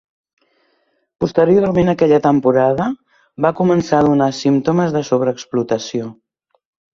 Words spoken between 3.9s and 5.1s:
a donar símptomes de